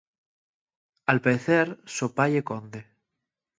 [1.13, 1.65] Al paecer
[1.97, 2.81] so pá ye conde.